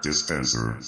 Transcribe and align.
Dispenser. 0.00 0.78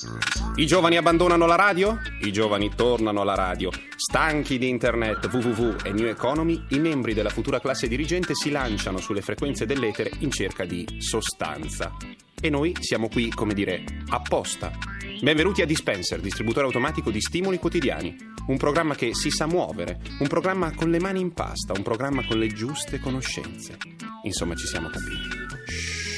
I 0.57 0.67
giovani 0.67 0.97
abbandonano 0.97 1.47
la 1.47 1.55
radio? 1.55 1.99
I 2.23 2.33
giovani 2.33 2.71
tornano 2.75 3.21
alla 3.21 3.35
radio. 3.35 3.71
Stanchi 3.95 4.59
di 4.59 4.69
internet, 4.69 5.29
www 5.31 5.77
e 5.85 5.93
new 5.93 6.07
economy, 6.07 6.65
i 6.71 6.79
membri 6.79 7.13
della 7.13 7.29
futura 7.29 7.61
classe 7.61 7.89
dirigente 7.89 8.35
si 8.35 8.51
lanciano 8.51 8.99
sulle 8.99 9.21
frequenze 9.21 9.67
dell'etere 9.67 10.13
in 10.21 10.31
cerca 10.31 10.65
di 10.65 10.87
sostanza. 10.99 11.95
E 12.41 12.49
noi 12.49 12.75
siamo 12.81 13.09
qui, 13.09 13.29
come 13.31 13.55
dire, 13.55 13.85
apposta. 14.09 14.73
Benvenuti 15.21 15.63
a 15.63 15.67
Dispenser, 15.67 16.21
distributore 16.21 16.67
automatico 16.67 17.11
di 17.11 17.21
stimoli 17.21 17.59
quotidiani. 17.59 18.17
Un 18.47 18.57
programma 18.57 18.95
che 18.95 19.15
si 19.15 19.31
sa 19.31 19.47
muovere, 19.47 20.01
un 20.19 20.27
programma 20.27 20.75
con 20.75 20.91
le 20.91 20.99
mani 20.99 21.21
in 21.21 21.33
pasta, 21.33 21.75
un 21.77 21.83
programma 21.83 22.25
con 22.27 22.39
le 22.39 22.49
giuste 22.49 22.99
conoscenze. 22.99 23.77
Insomma, 24.25 24.55
ci 24.55 24.67
siamo 24.67 24.89
capiti. 24.89 25.29
Shh. 25.67 26.13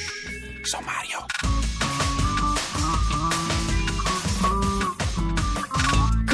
Sommario. 0.65 1.04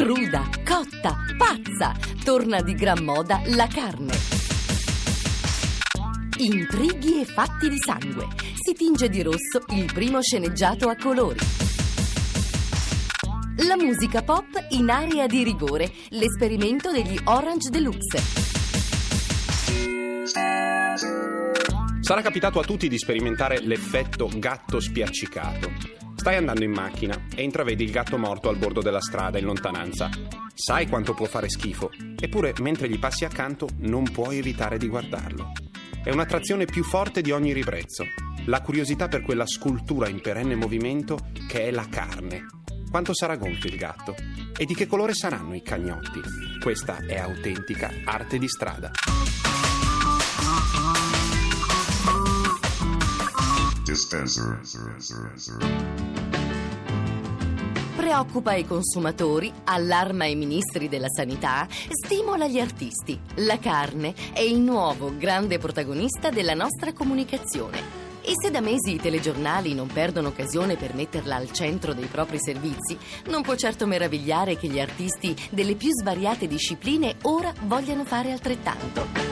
Cruda, 0.03 0.49
cotta, 0.65 1.15
pazza, 1.37 1.95
torna 2.23 2.59
di 2.63 2.73
gran 2.73 3.03
moda 3.03 3.39
la 3.49 3.67
carne. 3.67 4.11
Intrighi 6.39 7.21
e 7.21 7.26
fatti 7.26 7.70
di 7.70 7.77
sangue. 7.77 8.26
Si 8.55 8.73
tinge 8.73 9.09
di 9.09 9.21
rosso 9.21 9.61
il 9.76 9.91
primo 9.93 10.20
sceneggiato 10.20 10.89
a 10.89 10.95
colori. 10.95 11.37
La 13.67 13.76
musica 13.76 14.23
pop 14.23 14.48
in 14.70 14.89
area 14.89 15.27
di 15.27 15.43
rigore, 15.43 15.91
l'esperimento 16.09 16.91
degli 16.91 17.20
Orange 17.26 17.70
Deluxe. 17.70 18.17
Sarà 21.99 22.21
capitato 22.23 22.59
a 22.59 22.63
tutti 22.63 22.89
di 22.89 22.98
sperimentare 22.98 23.59
l'effetto 23.59 24.27
gatto 24.33 24.79
spiaccicato. 24.79 26.01
Stai 26.21 26.35
andando 26.35 26.63
in 26.63 26.69
macchina 26.69 27.25
e 27.35 27.41
intravedi 27.41 27.83
il 27.83 27.89
gatto 27.89 28.15
morto 28.15 28.47
al 28.47 28.57
bordo 28.57 28.79
della 28.83 29.01
strada 29.01 29.39
in 29.39 29.45
lontananza. 29.45 30.07
Sai 30.53 30.87
quanto 30.87 31.15
può 31.15 31.25
fare 31.25 31.49
schifo, 31.49 31.89
eppure 32.15 32.53
mentre 32.59 32.87
gli 32.87 32.99
passi 32.99 33.25
accanto 33.25 33.67
non 33.79 34.03
puoi 34.03 34.37
evitare 34.37 34.77
di 34.77 34.87
guardarlo. 34.87 35.51
È 36.03 36.11
un'attrazione 36.11 36.65
più 36.65 36.83
forte 36.83 37.21
di 37.21 37.31
ogni 37.31 37.53
ribrezzo, 37.53 38.05
la 38.45 38.61
curiosità 38.61 39.07
per 39.07 39.23
quella 39.23 39.47
scultura 39.47 40.09
in 40.09 40.21
perenne 40.21 40.53
movimento 40.53 41.17
che 41.47 41.63
è 41.63 41.71
la 41.71 41.87
carne. 41.89 42.45
Quanto 42.91 43.15
sarà 43.15 43.35
gonfio 43.35 43.71
il 43.71 43.77
gatto? 43.77 44.15
E 44.55 44.65
di 44.65 44.75
che 44.75 44.85
colore 44.85 45.15
saranno 45.15 45.55
i 45.55 45.63
cagnotti? 45.63 46.21
Questa 46.61 46.97
è 46.97 47.17
autentica 47.17 47.91
arte 48.05 48.37
di 48.37 48.47
strada. 48.47 48.91
Dispenser. 53.91 54.57
Preoccupa 57.98 58.53
i 58.53 58.65
consumatori, 58.65 59.51
allarma 59.65 60.23
i 60.23 60.35
ministri 60.35 60.87
della 60.87 61.09
sanità, 61.09 61.67
stimola 61.70 62.48
gli 62.48 62.57
artisti. 62.57 63.20
La 63.39 63.59
carne 63.59 64.13
è 64.31 64.39
il 64.39 64.59
nuovo 64.61 65.11
grande 65.17 65.57
protagonista 65.57 66.29
della 66.29 66.53
nostra 66.53 66.94
comunicazione. 66.94 68.00
E 68.22 68.31
se 68.41 68.50
da 68.50 68.61
mesi 68.61 68.94
i 68.94 69.00
telegiornali 69.01 69.73
non 69.73 69.88
perdono 69.88 70.29
occasione 70.29 70.77
per 70.77 70.93
metterla 70.93 71.35
al 71.35 71.51
centro 71.51 71.93
dei 71.93 72.05
propri 72.05 72.37
servizi, 72.39 72.97
non 73.25 73.41
può 73.41 73.55
certo 73.55 73.87
meravigliare 73.87 74.55
che 74.55 74.69
gli 74.69 74.79
artisti 74.79 75.35
delle 75.49 75.75
più 75.75 75.89
svariate 75.91 76.47
discipline 76.47 77.17
ora 77.23 77.51
vogliano 77.66 78.05
fare 78.05 78.31
altrettanto. 78.31 79.30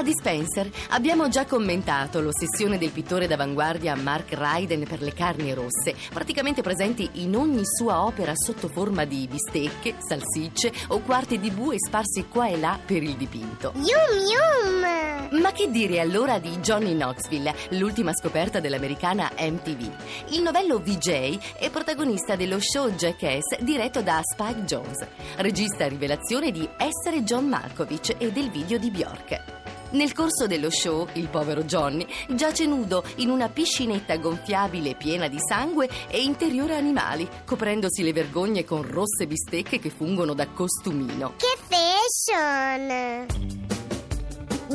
A 0.00 0.02
Dispenser 0.02 0.70
abbiamo 0.90 1.28
già 1.28 1.44
commentato 1.44 2.22
l'ossessione 2.22 2.78
del 2.78 2.88
pittore 2.88 3.26
d'avanguardia 3.26 3.94
Mark 3.96 4.32
Ryden 4.32 4.86
per 4.88 5.02
le 5.02 5.12
carni 5.12 5.52
rosse, 5.52 5.94
praticamente 6.10 6.62
presenti 6.62 7.06
in 7.16 7.36
ogni 7.36 7.60
sua 7.66 8.02
opera 8.02 8.32
sotto 8.34 8.68
forma 8.68 9.04
di 9.04 9.28
bistecche, 9.30 9.96
salsicce 9.98 10.72
o 10.88 11.00
quarti 11.00 11.38
di 11.38 11.50
bue 11.50 11.76
sparsi 11.76 12.26
qua 12.28 12.48
e 12.48 12.56
là 12.56 12.78
per 12.82 13.02
il 13.02 13.14
dipinto. 13.16 13.74
Yum 13.74 14.24
yum! 14.26 15.42
Ma 15.42 15.52
che 15.52 15.70
dire 15.70 16.00
allora 16.00 16.38
di 16.38 16.56
Johnny 16.60 16.94
Knoxville, 16.94 17.54
l'ultima 17.72 18.14
scoperta 18.14 18.58
dell'americana 18.58 19.30
MTV? 19.38 19.90
Il 20.30 20.40
novello 20.40 20.78
VJ 20.78 21.56
è 21.58 21.68
protagonista 21.68 22.36
dello 22.36 22.56
show 22.58 22.88
Jackass 22.88 23.58
diretto 23.60 24.00
da 24.00 24.22
Spike 24.22 24.64
Jones, 24.64 25.06
regista 25.36 25.86
rivelazione 25.86 26.50
di 26.50 26.66
essere 26.78 27.22
John 27.22 27.48
Malkovich 27.48 28.14
e 28.16 28.32
del 28.32 28.50
video 28.50 28.78
di 28.78 28.90
Bjork. 28.90 29.59
Nel 29.92 30.12
corso 30.12 30.46
dello 30.46 30.70
show, 30.70 31.08
il 31.14 31.28
povero 31.28 31.64
Johnny 31.64 32.06
giace 32.28 32.64
nudo 32.66 33.02
in 33.16 33.28
una 33.28 33.48
piscinetta 33.48 34.16
gonfiabile 34.18 34.94
piena 34.94 35.26
di 35.28 35.38
sangue 35.40 35.88
e 36.08 36.22
interiore 36.22 36.76
animali, 36.76 37.28
coprendosi 37.44 38.02
le 38.02 38.12
vergogne 38.12 38.64
con 38.64 38.82
rosse 38.82 39.26
bistecche 39.26 39.78
che 39.80 39.90
fungono 39.90 40.32
da 40.34 40.46
costumino. 40.48 41.34
Che 41.36 41.58
fashion! 41.68 43.59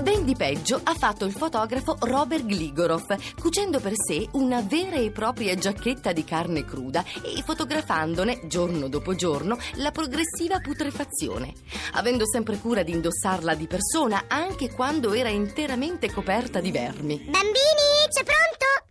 Ben 0.01 0.25
di 0.25 0.35
peggio 0.35 0.79
ha 0.83 0.93
fatto 0.93 1.25
il 1.25 1.31
fotografo 1.31 1.95
Robert 1.99 2.45
Gligorov, 2.45 3.15
cucendo 3.39 3.79
per 3.79 3.93
sé 3.95 4.27
una 4.33 4.61
vera 4.61 4.97
e 4.97 5.09
propria 5.11 5.55
giacchetta 5.55 6.11
di 6.11 6.25
carne 6.25 6.65
cruda 6.65 7.03
e 7.23 7.41
fotografandone, 7.41 8.41
giorno 8.47 8.89
dopo 8.89 9.15
giorno, 9.15 9.57
la 9.75 9.91
progressiva 9.91 10.59
putrefazione, 10.59 11.53
avendo 11.93 12.25
sempre 12.27 12.57
cura 12.57 12.83
di 12.83 12.91
indossarla 12.91 13.55
di 13.55 13.67
persona 13.67 14.25
anche 14.27 14.69
quando 14.69 15.13
era 15.13 15.29
interamente 15.29 16.11
coperta 16.11 16.59
di 16.59 16.71
vermi. 16.71 17.17
Bambini, 17.17 18.05
c'è 18.11 18.23
pronto? 18.23 18.84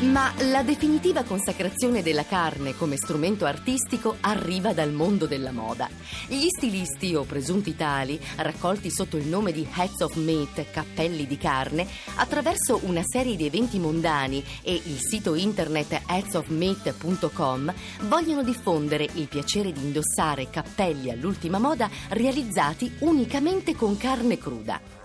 Ma 0.00 0.32
la 0.50 0.62
definitiva 0.62 1.24
consacrazione 1.24 2.02
della 2.02 2.24
carne 2.24 2.74
come 2.74 2.96
strumento 2.96 3.44
artistico 3.44 4.16
arriva 4.20 4.72
dal 4.72 4.92
mondo 4.92 5.26
della 5.26 5.52
moda. 5.52 5.90
Gli 6.26 6.46
stilisti 6.48 7.14
o 7.14 7.24
presunti 7.24 7.76
tali, 7.76 8.18
raccolti 8.36 8.90
sotto 8.90 9.18
il 9.18 9.26
nome 9.26 9.52
di 9.52 9.68
Heads 9.70 10.00
of 10.00 10.14
Meat, 10.16 10.70
cappelli 10.70 11.26
di 11.26 11.36
carne, 11.36 11.86
attraverso 12.14 12.80
una 12.84 13.02
serie 13.04 13.36
di 13.36 13.44
eventi 13.44 13.78
mondani 13.78 14.42
e 14.62 14.72
il 14.72 15.00
sito 15.00 15.34
internet 15.34 16.00
headsofmeat.com, 16.06 17.74
vogliono 18.04 18.42
diffondere 18.42 19.06
il 19.12 19.28
piacere 19.28 19.70
di 19.70 19.82
indossare 19.82 20.48
cappelli 20.48 21.10
all'ultima 21.10 21.58
moda 21.58 21.90
realizzati 22.08 22.90
unicamente 23.00 23.76
con 23.76 23.98
carne 23.98 24.38
cruda. 24.38 24.99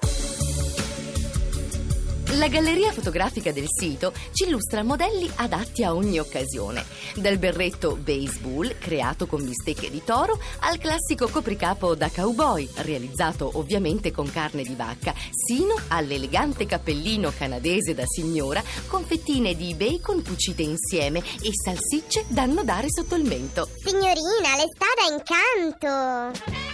La 2.37 2.49
galleria 2.49 2.91
fotografica 2.91 3.53
del 3.53 3.67
sito 3.67 4.11
ci 4.33 4.43
illustra 4.43 4.83
modelli 4.83 5.31
adatti 5.35 5.85
a 5.85 5.93
ogni 5.93 6.19
occasione, 6.19 6.83
dal 7.15 7.37
berretto 7.37 7.95
baseball 7.95 8.77
creato 8.77 9.25
con 9.25 9.45
bistecche 9.45 9.89
di 9.89 10.03
toro 10.03 10.37
al 10.59 10.77
classico 10.77 11.29
copricapo 11.29 11.95
da 11.95 12.09
cowboy, 12.09 12.69
realizzato 12.77 13.51
ovviamente 13.53 14.11
con 14.11 14.29
carne 14.29 14.63
di 14.63 14.75
vacca, 14.75 15.13
sino 15.31 15.75
all'elegante 15.87 16.65
cappellino 16.65 17.31
canadese 17.37 17.93
da 17.93 18.03
signora 18.05 18.61
con 18.87 19.05
fettine 19.05 19.55
di 19.55 19.73
bacon 19.73 20.21
cucite 20.21 20.61
insieme 20.61 21.19
e 21.41 21.51
salsicce 21.53 22.25
da 22.27 22.41
annodare 22.41 22.87
sotto 22.89 23.15
il 23.15 23.23
mento. 23.23 23.69
Signorina, 23.81 24.57
le 24.57 24.65
sta 24.73 24.87
da 24.97 25.15
incanto! 25.15 26.64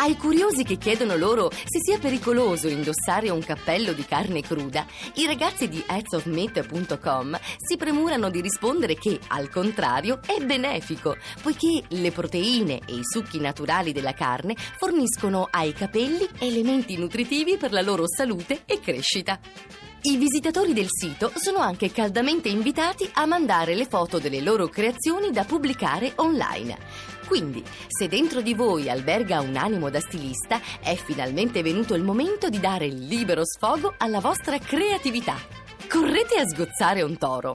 Ai 0.00 0.16
curiosi 0.16 0.62
che 0.62 0.76
chiedono 0.76 1.16
loro 1.16 1.50
se 1.50 1.80
sia 1.82 1.98
pericoloso 1.98 2.68
indossare 2.68 3.30
un 3.30 3.40
cappello 3.40 3.92
di 3.92 4.04
carne 4.04 4.42
cruda, 4.42 4.86
i 5.14 5.26
ragazzi 5.26 5.68
di 5.68 5.82
headsofmeat.com 5.84 7.36
si 7.56 7.76
premurano 7.76 8.30
di 8.30 8.40
rispondere 8.40 8.94
che, 8.94 9.18
al 9.26 9.50
contrario, 9.50 10.20
è 10.24 10.38
benefico, 10.44 11.16
poiché 11.42 11.82
le 11.88 12.12
proteine 12.12 12.80
e 12.86 12.94
i 12.94 13.02
succhi 13.02 13.40
naturali 13.40 13.90
della 13.90 14.14
carne 14.14 14.54
forniscono 14.78 15.48
ai 15.50 15.72
capelli 15.72 16.28
elementi 16.38 16.96
nutritivi 16.96 17.56
per 17.56 17.72
la 17.72 17.82
loro 17.82 18.04
salute 18.06 18.62
e 18.66 18.78
crescita. 18.78 19.40
I 20.02 20.16
visitatori 20.16 20.74
del 20.74 20.86
sito 20.88 21.32
sono 21.34 21.58
anche 21.58 21.90
caldamente 21.90 22.48
invitati 22.48 23.10
a 23.14 23.26
mandare 23.26 23.74
le 23.74 23.84
foto 23.84 24.20
delle 24.20 24.40
loro 24.40 24.68
creazioni 24.68 25.32
da 25.32 25.42
pubblicare 25.42 26.12
online. 26.16 27.17
Quindi, 27.28 27.62
se 27.86 28.08
dentro 28.08 28.40
di 28.40 28.54
voi 28.54 28.88
alberga 28.88 29.40
un 29.40 29.54
animo 29.56 29.90
da 29.90 30.00
stilista, 30.00 30.60
è 30.80 30.94
finalmente 30.96 31.60
venuto 31.60 31.94
il 31.94 32.02
momento 32.02 32.48
di 32.48 32.58
dare 32.58 32.86
libero 32.86 33.44
sfogo 33.44 33.94
alla 33.98 34.18
vostra 34.18 34.58
creatività. 34.58 35.36
Correte 35.90 36.36
a 36.36 36.46
sgozzare 36.46 37.02
un 37.02 37.18
toro. 37.18 37.52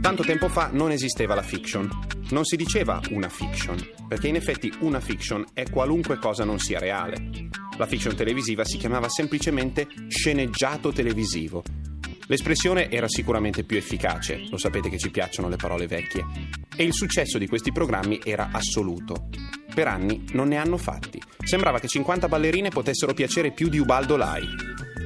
Tanto 0.00 0.22
tempo 0.22 0.48
fa 0.48 0.70
non 0.72 0.90
esisteva 0.90 1.34
la 1.34 1.42
fiction. 1.42 1.88
Non 2.30 2.44
si 2.44 2.56
diceva 2.56 3.00
una 3.10 3.28
fiction, 3.28 3.76
perché 4.06 4.28
in 4.28 4.36
effetti 4.36 4.72
una 4.80 5.00
fiction 5.00 5.44
è 5.52 5.68
qualunque 5.70 6.18
cosa 6.18 6.44
non 6.44 6.58
sia 6.58 6.78
reale. 6.78 7.48
La 7.76 7.86
fiction 7.86 8.14
televisiva 8.16 8.64
si 8.64 8.76
chiamava 8.76 9.08
semplicemente 9.08 9.86
sceneggiato 10.08 10.92
televisivo. 10.92 11.62
L'espressione 12.26 12.90
era 12.90 13.08
sicuramente 13.08 13.64
più 13.64 13.78
efficace, 13.78 14.46
lo 14.50 14.58
sapete 14.58 14.90
che 14.90 14.98
ci 14.98 15.10
piacciono 15.10 15.48
le 15.48 15.56
parole 15.56 15.86
vecchie, 15.86 16.24
e 16.76 16.84
il 16.84 16.92
successo 16.92 17.38
di 17.38 17.46
questi 17.46 17.72
programmi 17.72 18.20
era 18.22 18.50
assoluto. 18.52 19.28
Per 19.74 19.86
anni 19.86 20.24
non 20.32 20.48
ne 20.48 20.56
hanno 20.56 20.76
fatti. 20.76 21.22
Sembrava 21.42 21.78
che 21.78 21.88
50 21.88 22.28
ballerine 22.28 22.68
potessero 22.68 23.14
piacere 23.14 23.52
più 23.52 23.68
di 23.68 23.78
Ubaldo 23.78 24.16
Lai. 24.16 24.46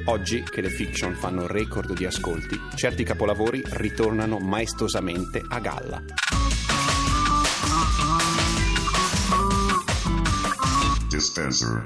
Oggi 0.06 0.42
che 0.42 0.60
le 0.60 0.68
fiction 0.68 1.14
fanno 1.14 1.46
record 1.46 1.94
di 1.94 2.04
ascolti, 2.04 2.58
certi 2.74 3.04
capolavori 3.04 3.62
ritornano 3.64 4.38
maestosamente 4.38 5.40
a 5.46 5.60
galla. 5.60 6.02
Dispenser. 11.08 11.84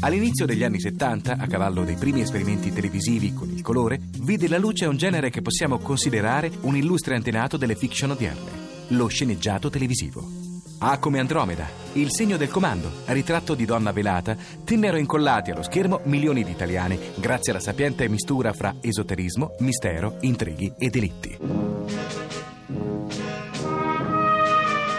All'inizio 0.00 0.46
degli 0.46 0.62
anni 0.62 0.78
70, 0.78 1.36
a 1.36 1.46
cavallo 1.48 1.82
dei 1.82 1.96
primi 1.96 2.20
esperimenti 2.20 2.72
televisivi 2.72 3.34
con 3.34 3.50
il 3.50 3.62
colore, 3.62 3.98
vide 4.20 4.46
la 4.46 4.58
luce 4.58 4.86
un 4.86 4.96
genere 4.96 5.30
che 5.30 5.42
possiamo 5.42 5.78
considerare 5.78 6.52
un 6.60 6.76
illustre 6.76 7.16
antenato 7.16 7.56
delle 7.56 7.74
fiction 7.74 8.12
odierne, 8.12 8.50
lo 8.90 9.08
sceneggiato 9.08 9.70
televisivo. 9.70 10.45
A 10.78 10.98
come 10.98 11.18
Andromeda, 11.18 11.66
il 11.94 12.12
segno 12.12 12.36
del 12.36 12.50
comando, 12.50 12.90
ritratto 13.06 13.54
di 13.54 13.64
donna 13.64 13.92
velata, 13.92 14.36
tennero 14.62 14.98
incollati 14.98 15.50
allo 15.50 15.62
schermo 15.62 16.00
milioni 16.04 16.44
di 16.44 16.50
italiani 16.50 16.98
grazie 17.16 17.52
alla 17.52 17.62
sapiente 17.62 18.06
mistura 18.10 18.52
fra 18.52 18.74
esoterismo, 18.82 19.54
mistero, 19.60 20.18
intrighi 20.20 20.74
e 20.76 20.90
delitti. 20.90 21.38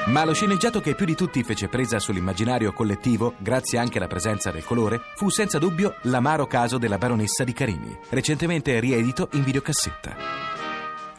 Ma 0.07 0.25
lo 0.25 0.33
sceneggiato 0.33 0.81
che 0.81 0.95
più 0.95 1.05
di 1.05 1.15
tutti 1.15 1.43
fece 1.43 1.67
presa 1.67 1.99
sull'immaginario 1.99 2.73
collettivo, 2.73 3.35
grazie 3.37 3.77
anche 3.77 3.99
alla 3.99 4.07
presenza 4.07 4.49
del 4.49 4.63
colore, 4.63 4.99
fu 5.15 5.29
senza 5.29 5.59
dubbio 5.59 5.97
l'amaro 6.03 6.47
caso 6.47 6.79
della 6.79 6.97
baronessa 6.97 7.43
di 7.43 7.53
Carini, 7.53 7.95
recentemente 8.09 8.79
riedito 8.79 9.29
in 9.33 9.43
videocassetta. 9.43 10.46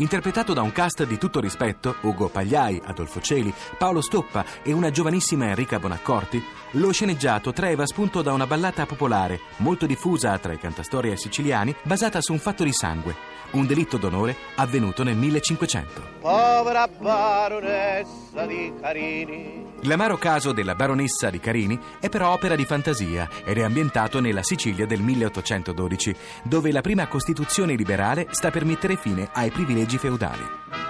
Interpretato 0.01 0.53
da 0.53 0.63
un 0.63 0.71
cast 0.71 1.05
di 1.05 1.19
tutto 1.19 1.41
rispetto, 1.41 1.97
Ugo 2.03 2.29
Pagliai, 2.29 2.81
Adolfo 2.85 3.21
Celi, 3.21 3.53
Paolo 3.77 4.01
Stoppa 4.01 4.45
e 4.63 4.73
una 4.73 4.93
giovanissima 4.93 5.47
Enrica 5.47 5.81
Bonaccorti, 5.81 6.41
lo 6.73 6.93
sceneggiato 6.93 7.53
traeva 7.53 7.85
spunto 7.85 8.23
da 8.23 8.33
una 8.33 8.47
ballata 8.47 8.87
popolare, 8.87 9.41
molto 9.57 9.87
diffusa 9.87 10.39
tra 10.39 10.53
i 10.53 10.59
cantastorie 10.59 11.17
siciliani, 11.17 11.75
basata 11.83 12.21
su 12.21 12.33
un 12.33 12.39
fatto 12.39 12.63
di 12.63 12.73
sangue, 12.73 13.17
un 13.53 13.67
delitto 13.67 13.97
d'onore 13.97 14.37
avvenuto 14.57 15.03
nel 15.03 15.17
1500. 15.17 16.03
Povera 16.21 16.89
baronessa 16.89 18.47
di 18.47 18.73
Carini. 18.81 19.67
L'amaro 19.83 20.17
caso 20.17 20.53
della 20.53 20.75
baronessa 20.75 21.31
di 21.31 21.39
Carini 21.39 21.79
è 22.01 22.09
però 22.09 22.33
opera 22.33 22.57
di 22.57 22.65
fantasia 22.65 23.29
ed 23.45 23.59
è 23.59 23.63
ambientato 23.63 24.21
nella 24.21 24.43
Sicilia 24.43 24.87
del 24.87 25.01
1812, 25.01 26.15
dove 26.43 26.73
la 26.73 26.81
prima 26.81 27.07
Costituzione 27.07 27.75
liberale 27.75 28.27
sta 28.31 28.51
per 28.51 28.65
mettere 28.65 28.97
fine 28.97 29.29
ai 29.33 29.51
privilegi 29.51 29.99
feudali. 29.99 30.88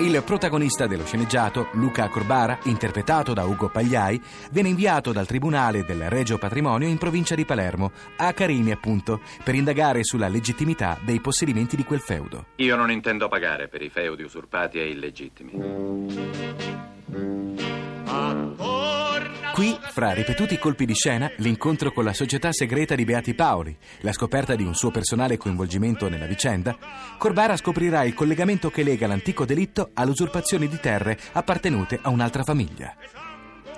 Il 0.00 0.22
protagonista 0.24 0.86
dello 0.86 1.04
sceneggiato, 1.04 1.68
Luca 1.72 2.08
Corbara, 2.08 2.58
interpretato 2.64 3.34
da 3.34 3.44
Ugo 3.44 3.68
Pagliai, 3.68 4.18
viene 4.50 4.70
inviato 4.70 5.12
dal 5.12 5.26
Tribunale 5.26 5.84
del 5.84 6.08
Regio 6.08 6.38
Patrimonio 6.38 6.88
in 6.88 6.96
provincia 6.96 7.34
di 7.34 7.44
Palermo, 7.44 7.92
a 8.16 8.32
Carini 8.32 8.70
appunto, 8.70 9.20
per 9.44 9.54
indagare 9.54 10.02
sulla 10.02 10.28
legittimità 10.28 10.98
dei 11.04 11.20
possedimenti 11.20 11.76
di 11.76 11.84
quel 11.84 12.00
feudo. 12.00 12.46
Io 12.56 12.76
non 12.76 12.90
intendo 12.90 13.28
pagare 13.28 13.68
per 13.68 13.82
i 13.82 13.90
feudi 13.90 14.22
usurpati 14.22 14.78
e 14.78 14.88
illegittimi. 14.88 15.52
Qui, 19.52 19.76
fra 19.80 20.12
ripetuti 20.12 20.58
colpi 20.58 20.86
di 20.86 20.94
scena, 20.94 21.30
l'incontro 21.38 21.92
con 21.92 22.04
la 22.04 22.12
società 22.12 22.52
segreta 22.52 22.94
di 22.94 23.04
Beati 23.04 23.34
Paoli, 23.34 23.76
la 24.00 24.12
scoperta 24.12 24.54
di 24.54 24.62
un 24.62 24.74
suo 24.74 24.90
personale 24.90 25.36
coinvolgimento 25.36 26.08
nella 26.08 26.26
vicenda, 26.26 26.76
Corbara 27.18 27.56
scoprirà 27.56 28.04
il 28.04 28.14
collegamento 28.14 28.70
che 28.70 28.84
lega 28.84 29.06
l'antico 29.06 29.44
delitto 29.44 29.90
all'usurpazione 29.94 30.68
di 30.68 30.78
terre 30.80 31.18
appartenute 31.32 31.98
a 32.00 32.10
un'altra 32.10 32.44
famiglia. 32.44 32.94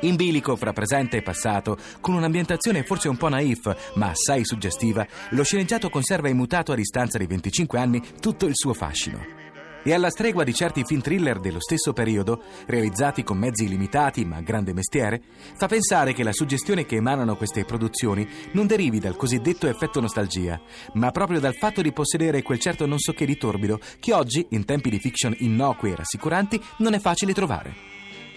In 0.01 0.17
bilico 0.17 0.57
fra 0.57 0.73
presente 0.73 1.17
e 1.17 1.23
passato, 1.23 1.79
con 2.01 2.15
un'ambientazione 2.15 2.85
forse 2.85 3.09
un 3.09 3.17
po' 3.17 3.29
naif, 3.29 3.93
ma 3.95 4.11
assai 4.11 4.45
suggestiva, 4.45 5.07
lo 5.31 5.43
sceneggiato 5.43 5.89
conserva 5.89 6.29
immutato 6.29 6.73
a 6.73 6.77
distanza 6.77 7.19
di 7.19 7.27
25 7.27 7.79
anni 7.79 8.03
tutto 8.21 8.47
il 8.47 8.55
suo 8.55 8.75
fascino. 8.75 9.52
E 9.85 9.93
alla 9.93 10.11
stregua 10.11 10.45
di 10.45 10.55
certi 10.55 10.85
film 10.85 11.01
thriller 11.01 11.41
dello 11.41 11.61
stesso 11.61 11.93
periodo, 11.93 12.43
realizzati 12.67 13.25
con 13.25 13.37
mezzi 13.37 13.67
limitati 13.69 14.25
ma 14.25 14.41
grande 14.41 14.73
mestiere, 14.73 15.21
fa 15.57 15.67
pensare 15.67 16.13
che 16.13 16.23
la 16.23 16.33
suggestione 16.33 16.87
che 16.87 16.97
emanano 16.97 17.37
queste 17.37 17.65
produzioni 17.65 18.29
non 18.53 18.67
derivi 18.67 19.01
dal 19.01 19.17
cosiddetto 19.17 19.67
effetto 19.67 20.01
nostalgia, 20.01 20.61
ma 20.95 21.11
proprio 21.11 21.41
dal 21.41 21.57
fatto 21.57 21.83
di 21.83 21.93
possedere 21.93 22.43
quel 22.43 22.61
certo 22.61 22.87
non 22.87 22.99
so 22.99 23.13
che 23.13 23.27
di 23.27 23.37
torbido 23.37 23.81
che 23.99 24.13
oggi, 24.13 24.47
in 24.51 24.65
tempi 24.65 24.89
di 24.89 25.01
fiction 25.01 25.35
innocui 25.39 25.91
e 25.91 25.97
rassicuranti, 25.97 26.63
non 26.79 26.95
è 26.95 27.01
facile 27.01 27.33
trovare. 27.33 27.75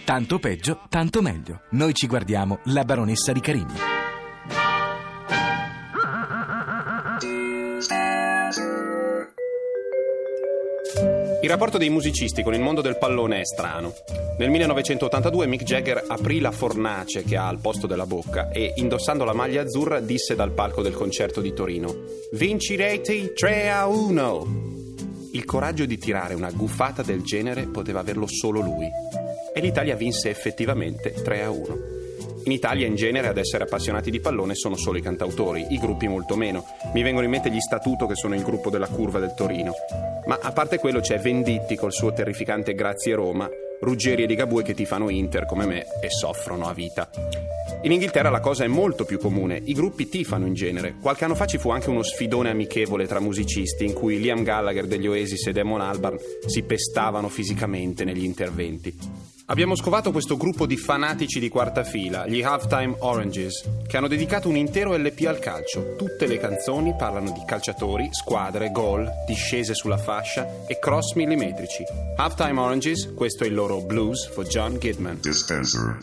Tanto 0.04 0.38
peggio, 0.38 0.82
tanto 0.88 1.22
meglio. 1.22 1.62
Noi 1.70 1.92
ci 1.94 2.06
guardiamo 2.06 2.60
La 2.64 2.84
baronessa 2.84 3.32
di 3.32 3.40
Carini. 3.40 3.95
Il 11.46 11.52
rapporto 11.52 11.78
dei 11.78 11.90
musicisti 11.90 12.42
con 12.42 12.54
il 12.54 12.60
mondo 12.60 12.80
del 12.80 12.98
pallone 12.98 13.38
è 13.38 13.44
strano. 13.44 13.94
Nel 14.36 14.50
1982 14.50 15.46
Mick 15.46 15.62
Jagger 15.62 16.02
aprì 16.08 16.40
la 16.40 16.50
fornace 16.50 17.22
che 17.22 17.36
ha 17.36 17.46
al 17.46 17.60
posto 17.60 17.86
della 17.86 18.04
bocca 18.04 18.50
e, 18.50 18.72
indossando 18.74 19.22
la 19.22 19.32
maglia 19.32 19.62
azzurra, 19.62 20.00
disse 20.00 20.34
dal 20.34 20.50
palco 20.50 20.82
del 20.82 20.94
concerto 20.94 21.40
di 21.40 21.52
Torino: 21.52 21.94
Vincirete 22.32 23.32
3 23.32 23.70
a 23.70 23.86
1. 23.86 24.46
Il 25.34 25.44
coraggio 25.44 25.86
di 25.86 25.98
tirare 25.98 26.34
una 26.34 26.50
gufata 26.50 27.02
del 27.02 27.22
genere 27.22 27.68
poteva 27.68 28.00
averlo 28.00 28.26
solo 28.26 28.60
lui. 28.60 28.88
E 29.54 29.60
l'Italia 29.60 29.94
vinse 29.94 30.30
effettivamente 30.30 31.12
3 31.12 31.42
a 31.44 31.50
1. 31.50 31.95
In 32.46 32.52
Italia 32.52 32.86
in 32.86 32.94
genere 32.94 33.26
ad 33.26 33.38
essere 33.38 33.64
appassionati 33.64 34.08
di 34.08 34.20
pallone 34.20 34.54
sono 34.54 34.76
solo 34.76 34.98
i 34.98 35.02
cantautori, 35.02 35.66
i 35.70 35.80
gruppi 35.80 36.06
molto 36.06 36.36
meno. 36.36 36.64
Mi 36.92 37.02
vengono 37.02 37.24
in 37.24 37.32
mente 37.32 37.50
gli 37.50 37.58
Statuto 37.58 38.06
che 38.06 38.14
sono 38.14 38.36
il 38.36 38.44
gruppo 38.44 38.70
della 38.70 38.86
curva 38.86 39.18
del 39.18 39.34
Torino. 39.34 39.72
Ma 40.26 40.38
a 40.40 40.52
parte 40.52 40.78
quello 40.78 41.00
c'è 41.00 41.18
Venditti 41.18 41.74
col 41.74 41.92
suo 41.92 42.12
terrificante 42.12 42.74
Grazie 42.74 43.16
Roma, 43.16 43.50
Ruggeri 43.80 44.22
e 44.22 44.26
Ligabue 44.26 44.62
che 44.62 44.74
tifano 44.74 45.10
Inter 45.10 45.44
come 45.44 45.66
me 45.66 45.86
e 46.00 46.08
soffrono 46.08 46.68
a 46.68 46.72
vita. 46.72 47.10
In 47.82 47.90
Inghilterra 47.90 48.30
la 48.30 48.38
cosa 48.38 48.62
è 48.62 48.68
molto 48.68 49.04
più 49.04 49.18
comune, 49.18 49.60
i 49.64 49.72
gruppi 49.72 50.08
tifano 50.08 50.46
in 50.46 50.54
genere. 50.54 50.94
Qualche 51.00 51.24
anno 51.24 51.34
fa 51.34 51.46
ci 51.46 51.58
fu 51.58 51.70
anche 51.70 51.90
uno 51.90 52.04
sfidone 52.04 52.50
amichevole 52.50 53.08
tra 53.08 53.18
musicisti 53.18 53.84
in 53.84 53.92
cui 53.92 54.20
Liam 54.20 54.44
Gallagher 54.44 54.86
degli 54.86 55.08
Oasis 55.08 55.48
e 55.48 55.52
Damon 55.52 55.80
Albarn 55.80 56.16
si 56.46 56.62
pestavano 56.62 57.28
fisicamente 57.28 58.04
negli 58.04 58.22
interventi. 58.22 59.35
Abbiamo 59.48 59.76
scovato 59.76 60.10
questo 60.10 60.36
gruppo 60.36 60.66
di 60.66 60.76
fanatici 60.76 61.38
di 61.38 61.48
quarta 61.48 61.84
fila, 61.84 62.26
gli 62.26 62.42
Halftime 62.42 62.96
Oranges, 62.98 63.62
che 63.86 63.96
hanno 63.96 64.08
dedicato 64.08 64.48
un 64.48 64.56
intero 64.56 64.96
LP 64.96 65.24
al 65.28 65.38
calcio. 65.38 65.94
Tutte 65.94 66.26
le 66.26 66.38
canzoni 66.38 66.96
parlano 66.96 67.30
di 67.30 67.42
calciatori, 67.46 68.08
squadre, 68.10 68.72
gol, 68.72 69.08
discese 69.24 69.72
sulla 69.72 69.98
fascia 69.98 70.66
e 70.66 70.80
cross 70.80 71.14
millimetrici. 71.14 71.84
Halftime 72.16 72.58
Oranges, 72.58 73.12
questo 73.14 73.44
è 73.44 73.46
il 73.46 73.54
loro 73.54 73.82
blues 73.82 74.26
for 74.26 74.44
John 74.46 74.78
Gidman. 74.80 75.20
Dispenser. 75.20 75.96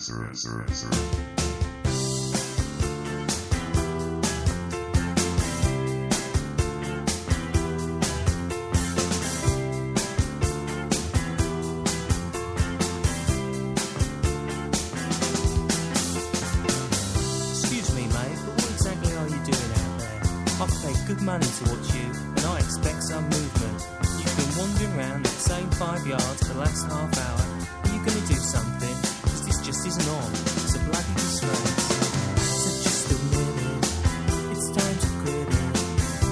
Paid 21.39 21.45
good 21.45 21.45
money 21.45 21.45
to 21.45 21.63
watch 21.71 21.93
you, 21.95 22.07
and 22.35 22.45
I 22.45 22.57
expect 22.59 23.03
some 23.03 23.23
movement. 23.23 23.81
You've 24.19 24.37
been 24.37 24.57
wandering 24.57 24.93
around 24.97 25.25
the 25.25 25.29
same 25.29 25.69
five 25.71 26.05
yards 26.05 26.47
for 26.47 26.53
the 26.53 26.59
last 26.59 26.85
half 26.85 27.17
hour. 27.17 27.41
Are 27.83 27.89
you 27.95 28.03
to 28.05 28.27
do 28.27 28.35
something? 28.35 28.95
Because 29.23 29.45
this 29.45 29.61
just 29.61 29.87
isn't 29.87 30.09
on. 30.09 30.31
It's 30.31 30.75
a 30.75 30.79
bloody 30.79 31.13
disgrace. 31.15 31.91
So 32.37 32.69
just 32.83 33.11
a 33.11 33.17
minute, 33.33 33.85
it's 34.51 34.67
time 34.71 34.97
to 34.97 35.07
quit 35.21 35.47
it. 35.47 35.75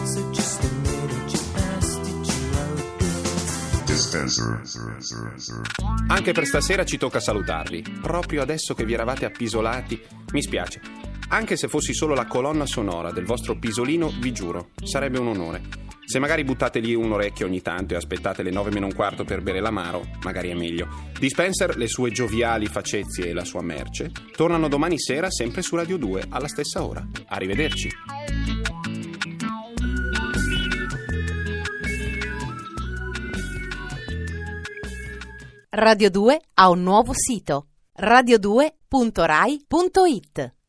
So 0.07 0.31
just 0.33 0.63
a 0.63 0.67
minute, 0.67 1.33
you 1.33 1.39
did 1.55 1.91
you. 1.97 2.51
Anche 6.07 6.31
per 6.33 6.45
stasera 6.45 6.83
ci 6.83 6.97
tocca 6.97 7.19
salutarvi. 7.19 7.99
Proprio 8.01 8.41
adesso 8.41 8.73
che 8.73 8.83
vi 8.83 8.93
eravate 8.93 9.25
appisolati, 9.25 10.01
mi 10.31 10.41
spiace. 10.41 11.00
Anche 11.33 11.55
se 11.55 11.69
fossi 11.69 11.93
solo 11.93 12.13
la 12.13 12.25
colonna 12.25 12.65
sonora 12.65 13.13
del 13.13 13.23
vostro 13.23 13.57
pisolino, 13.57 14.11
vi 14.19 14.33
giuro, 14.33 14.71
sarebbe 14.83 15.17
un 15.17 15.27
onore. 15.27 15.61
Se 16.05 16.19
magari 16.19 16.43
buttate 16.43 16.79
lì 16.79 16.93
un 16.93 17.13
orecchio 17.13 17.45
ogni 17.45 17.61
tanto 17.61 17.93
e 17.93 17.97
aspettate 17.97 18.43
le 18.43 18.51
9 18.51 18.71
meno 18.71 18.87
un 18.87 18.93
quarto 18.93 19.23
per 19.23 19.41
bere 19.41 19.61
l'amaro, 19.61 20.05
magari 20.23 20.49
è 20.49 20.53
meglio. 20.53 20.89
Di 21.17 21.29
Spencer, 21.29 21.77
le 21.77 21.87
sue 21.87 22.11
gioviali 22.11 22.65
facezie 22.65 23.29
e 23.29 23.33
la 23.33 23.45
sua 23.45 23.61
merce 23.61 24.11
tornano 24.35 24.67
domani 24.67 24.99
sera 24.99 25.31
sempre 25.31 25.61
su 25.61 25.77
Radio 25.77 25.95
2 25.95 26.25
alla 26.27 26.49
stessa 26.49 26.83
ora. 26.83 27.07
Arrivederci. 27.27 27.89
Radio 35.69 36.09
2 36.09 36.41
ha 36.55 36.69
un 36.69 36.83
nuovo 36.83 37.13
sito 37.15 37.67
radio2.rai.it 37.97 40.59